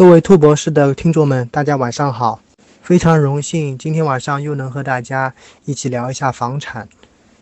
[0.00, 2.40] 各位兔博士的听众们，大家晚上好！
[2.80, 5.34] 非常荣幸今天晚上又能和大家
[5.66, 6.88] 一起聊一下房产，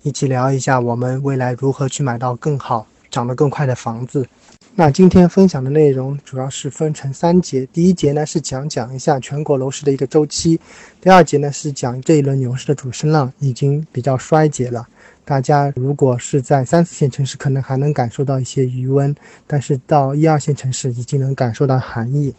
[0.00, 4.26] 一起聊一下我们未来如何去买到更好、涨得更快的房子。
[4.74, 10.58] 那今天分享的内容主要是分成三节，第一节呢是讲讲一下全国楼市的一个周期，
[11.02, 14.88] 第二节呢是讲这一轮牛市的主升浪已经比较衰竭了。
[15.26, 19.12] 大家如果是在三四线城市，可能还能感受到一些余温，
[19.44, 22.32] 但是到一二线城市已经能感受到寒意。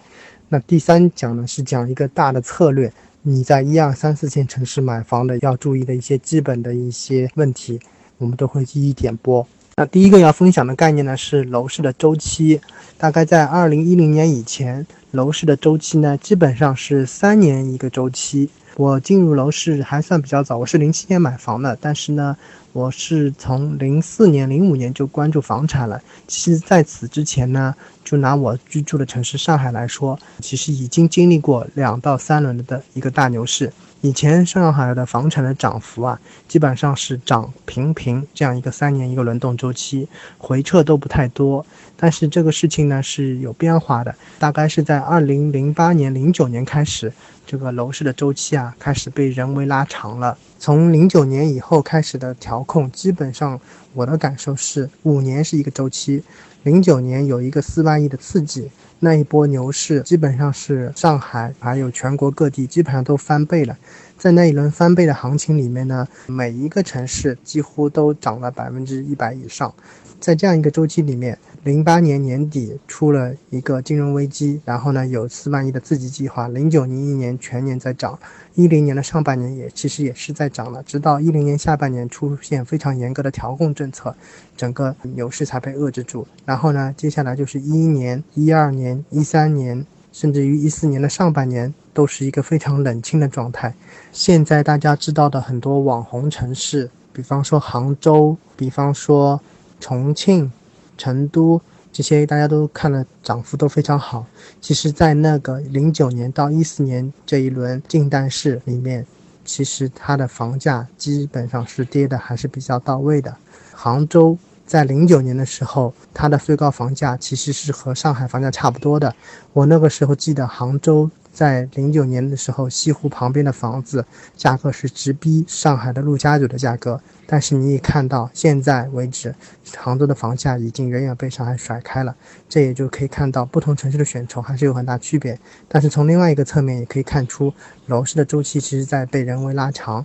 [0.48, 2.90] 那第三讲呢是讲一个大的策略，
[3.23, 7.78] 你在一二三四线城市买房的要注意的一些基本的一些问题，
[8.20, 9.45] 我们都会一一点拨。
[9.76, 12.62] 那第一个要分享的概念呢是楼市的周期，
[12.98, 18.50] 大概在二零一零年以前，楼市的周期呢基本上是三年一个周期。
[18.78, 22.38] 我进入楼市还算比较早，我是零七年买房的，但是呢，
[22.77, 25.99] 我是从零四年、零五年就关注房产了。
[26.27, 27.73] 其实在此之前呢，
[28.05, 33.73] 就拿我居住的城市上海来说，其实已经经历过两到三轮的一个大牛市。
[34.02, 41.66] 以前上海的房产的涨幅啊，基本上是涨平平这样一个三年一个轮动周期，回撤都不太多。
[41.95, 47.11] 但是这个事情呢是有变化的，大概是在二零零八年、零九年开始。
[47.48, 50.38] 这个楼市的周期啊，开始被人为拉长了。
[50.59, 53.59] 从零九年以后开始的调控，基本上
[53.94, 56.23] 我的感受是五年是一个周期。
[56.64, 63.77] 零九年有一个四万亿的刺激，那一波牛市基本上是上海还有全国各地基本上都翻倍了。
[64.18, 69.73] 在那一轮翻倍的行情里面呢，每一个城市几乎都涨了百分之一百以上。
[70.20, 71.38] 在这样一个周期里面。
[71.64, 76.48] 零八年年底出了一个金融危机，然后呢有四万亿的刺激计划。
[76.48, 78.18] 零九年一年全年在涨，
[78.56, 84.16] 一零年的上半年也其实也是在涨的，直到一零年下半年出现非常严格的调控政策，
[84.56, 86.26] 整个牛市才被遏制住。
[86.45, 93.73] 然后呢，接下来就是一一年、一二年、一三年，甚至于一四年的上半年都是一个非常冷清的状态。
[94.11, 99.42] 现在大家知道的很多网红城市，比方说杭州，比方说
[99.80, 100.52] 重庆。
[100.99, 101.61] 成都
[101.93, 104.26] 这些大家都看了，涨幅都非常好。
[104.59, 109.05] 其实，在那个零九年到一四年这一轮进单市里面，
[109.45, 113.37] 其实它的房价基本上是跌的还是比较到位的。
[113.71, 114.36] 杭州
[114.67, 119.16] 在零九年的时候，它的最高房价其实是和上海房价差不多的。
[119.54, 121.10] 我那个时候记得杭州。
[121.32, 124.04] 在零九年的时候，西湖旁边的房子
[124.36, 127.00] 价格是直逼上海的陆家嘴的价格。
[127.27, 129.36] 但是你也看到，现在为止，
[129.77, 132.16] 杭州的房价已经远远被上海甩开了。
[132.50, 135.39] 这也就可以看到，不同城市的选筹还是有很大区别。
[135.68, 137.54] 但是从另外一个侧面也可以看出，
[137.86, 140.04] 楼市的周期其实在被人为拉长。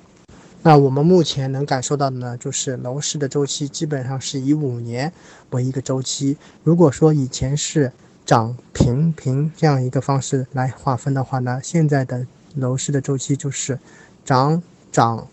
[0.65, 5.12] 那我们目前能感受到的呢，就是楼市的周期基本上是以五年
[5.50, 6.37] 为一个周期。
[6.62, 7.91] 如果说以前是
[8.25, 12.25] 涨平平这样一个方式来划分的话呢，现在的
[12.55, 13.77] 楼市的周期就是
[14.25, 14.62] 涨
[14.93, 15.27] 涨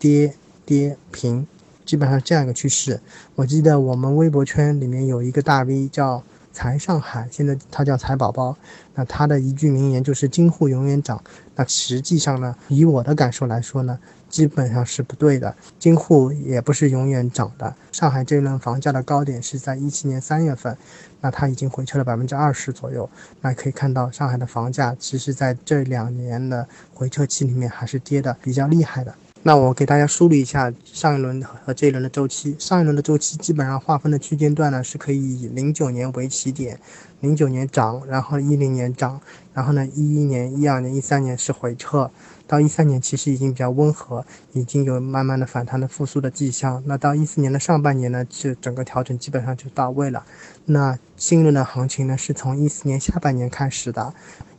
[0.00, 0.34] 跌
[0.66, 1.46] 跌平，
[1.84, 3.00] 基本上这样一个趋势。
[3.36, 8.56] 我记得我们微博圈里面有一个大 V 叫财上海，现在他叫财宝宝，
[8.94, 11.22] 那他的一句名言就是“金户永远涨”。
[11.56, 13.98] 那实际上呢，以我的感受来说呢。
[14.32, 17.76] 基本上是不对的，京沪也不是永远涨的。
[17.92, 20.74] 上海这一轮房价的高点是在一七年三月份，
[21.20, 23.06] 那它已经回撤了百分之二十左右。
[23.42, 29.14] 那可以看到，上海的房价其实在这两年的回撤期里面还是跌的比较厉害的。
[29.44, 32.54] 那我给大家梳理一下上一轮和这一轮的周期。
[32.60, 36.78] 上一轮的周期基本上划分的区间段呢，是可以以零九年为起点，
[37.18, 39.20] 零九年涨，然后一零年涨，
[39.52, 42.08] 然后呢一一年、一二年、一三年是回撤。
[42.46, 46.80] 到一三年其实已经比较温和，已经有慢慢的反弹的复苏的迹象。
[46.86, 50.24] 那到一四年的上半年呢，就整个调整基本上就到位了。
[50.66, 54.14] 那新一轮的行情呢，是从一四年下半年开始的。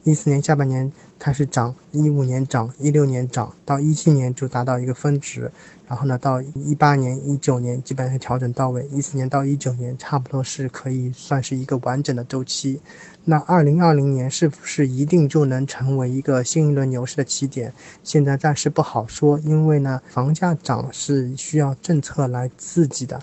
[0.05, 5.49] 一四年下半年开始涨，一五年涨，一六年涨，到一七年就达到一个峰值，
[5.87, 12.81] 然后呢，到一八年、一九年基本上调整到位，一四年到一九年差不多是可以算是一个完整的周期。
[13.23, 17.73] 那二零二零年是不是一定就能成为一个新一轮牛市的起点？
[18.03, 23.21] 现在暂时不好说，因为呢，房价涨是需要政策来刺激的。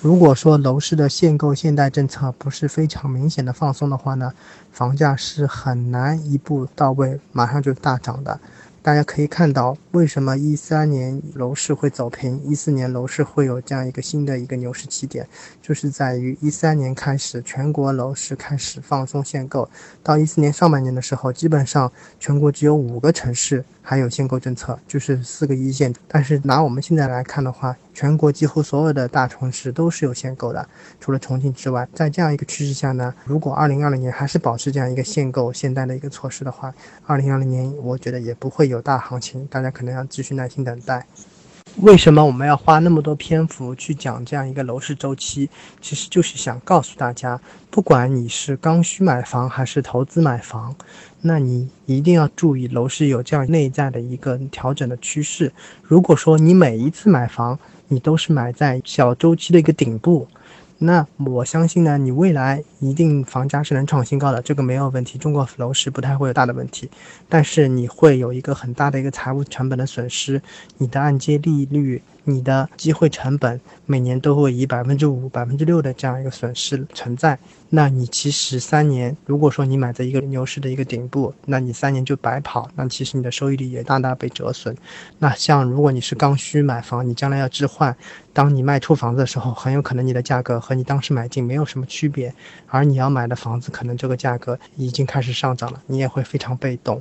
[0.00, 4.32] 如果说楼市的限购限贷政策不是非常明显的放松的话呢，
[4.70, 8.38] 房价是很难一步到位，马上就大涨的。
[8.80, 15.26] 大家可以看到，为什么一三年楼市会走平，一四年楼市会有这样一个新的一个牛市起点，
[15.60, 19.68] 就是在于一三年开始，全国楼市开始放松限购，
[20.04, 21.90] 到一四年上半年的时候，基本上
[22.20, 25.92] 全国只有五个城市还有限购政策，就是四个一线。
[26.06, 30.68] 但是拿我们现在来看的话，全国几乎所有的大城市都是有限购的，
[31.00, 31.88] 除了重庆之外。
[31.92, 36.72] 在这样一个趋势下呢，如果二零二零年还是保持这样一个限购限贷的一个措施的话，
[37.06, 38.80] 二零二零年我觉得也不会有。
[38.80, 41.04] 大行情，大家可能要继续耐心等待。
[41.80, 45.48] 为什么我们要花那么多篇幅去讲这样一个楼市周期？
[45.80, 47.40] 其实就是想告诉大家，
[47.70, 50.74] 不管你是刚需买房还是投资买房，
[51.20, 55.52] 那你一定要注意楼市有这样内在的一个调整的趋势。
[55.82, 60.26] 如果说你每一次买房，你都是买在小周期的一个顶部。
[60.78, 65.18] 那我相信呢，你未来一定房价是能创新高的，这个没有问题。
[65.18, 66.88] 中国楼市不太会有大的问题，
[67.28, 70.40] 但是你会有一个很大的一个财务成本的损失，
[70.76, 72.00] 你的按揭利率。
[72.28, 77.38] 你的机会成本每年都会以百分之五、百分之六的这样一个损失存在，
[77.70, 84.76] 那你其实三年，如果说你买在一个牛市的一个顶部，那你三年就白跑，那其实你的收益率也大大被折损。
[85.18, 87.96] 那像如果你是刚需买房，你将来要置换，
[88.34, 92.34] 当你卖出房子的时候，很有可能你的价格和你当时买进没有什么区别，
[92.66, 97.00] 而你要买的房子可能这个价格已经开始上涨了，你也会非常被动。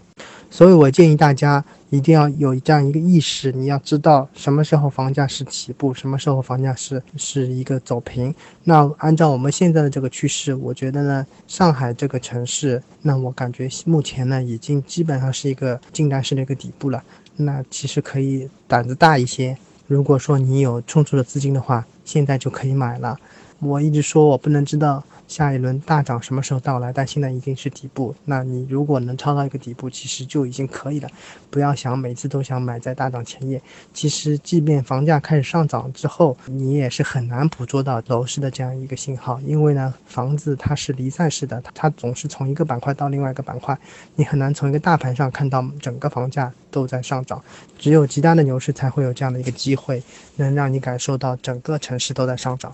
[0.49, 1.61] 所以我建议大家。
[1.89, 8.33] 一定要有这样一个意识，你要知道什么时候房价是起步，什么时候房价是是一个走平。
[8.63, 17.01] 那按照我们现在的这个趋势，我觉得呢，上海这个城市，那我感觉目前呢，已经基本上是一个近代式的一个底部了。
[17.37, 19.57] 那其实可以胆子大一些，
[19.87, 23.17] 如果说你有充足的资金的话，现在就可以买了。
[23.59, 25.03] 我一直说我不能知道。
[25.27, 26.93] 下一轮大涨什么时候到来？
[26.93, 31.09] 但现在已经是底部，那你如果能抄到一个底部，其实就已经可以了。
[31.49, 33.61] 不要想每次都想买在大涨前夜。
[33.93, 43.77] 其实，即便房价开始上涨之后，你也是很难捕捉到楼市的这样一个信号，因为呢，房子它是离散式的，它总是从一个板块到另外一个板块，
[44.15, 47.43] 你很难从一个大盘上看到整个房价都在上涨。
[47.77, 50.01] 只有极大的牛市才会有这样的一个机会，
[50.37, 52.73] 能让你感受到整个城市都在上涨。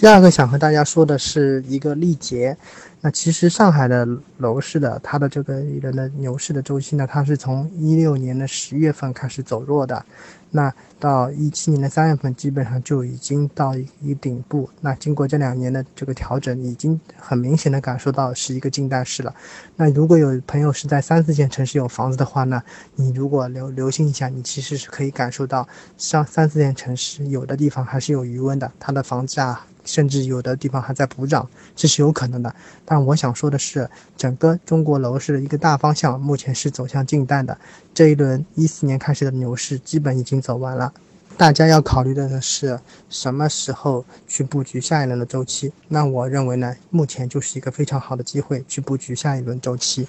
[0.00, 2.56] 第二个想和大家说的是一个历劫。
[3.00, 4.06] 那其实上海的
[4.36, 10.04] 楼市的它的这个一轮的牛市的周期呢，它是从一六年的十月份开始走弱的，
[10.52, 14.70] 那到一七年的三月份基本上就已经到一顶部。
[14.80, 19.34] 那经过这两年的这个调整，已经很明显的感受到是一个近代式了。
[19.74, 22.62] 那如果有朋友是在三四线城市有房子的话呢，
[22.94, 25.66] 你如果留留心一下，你其实是可以感受到
[25.96, 29.60] 上三四线城市有的地方还是有余温的，它的房价。
[29.88, 32.54] 甚至有的地方还在补涨，这是有可能的。
[32.84, 37.56] 但我想说的是，整个中国楼市的一个大方向目前是走向静淡的。
[37.94, 40.92] 这一轮一四年开始的牛市基本已经走完了，
[41.38, 45.72] 大家要考虑的是什么时候去布局下一轮的周期？
[45.88, 50.06] 那我认为呢，目前就是一个非常好的机会去布局下一轮周期。